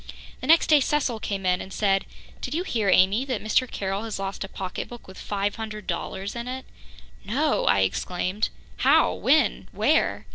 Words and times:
The 0.39 0.47
next 0.47 0.65
day 0.65 0.79
Cecil 0.79 1.19
came 1.19 1.45
in 1.45 1.61
and 1.61 1.71
said: 1.71 2.07
"Did 2.41 2.55
you 2.55 2.63
hear, 2.63 2.89
Amy, 2.89 3.23
that 3.25 3.39
Mr. 3.43 3.69
Carroll 3.69 4.01
has 4.05 4.17
lost 4.17 4.43
a 4.43 4.47
pocketbook 4.49 5.07
with 5.07 5.19
five 5.19 5.57
hundred 5.57 5.85
dollars 5.85 6.35
in 6.35 6.47
it?" 6.47 6.65
"No!" 7.23 7.65
I 7.65 7.81
exclaimed. 7.81 8.49
"How? 8.77 9.13
When? 9.13 9.69
Where?" 9.71 10.25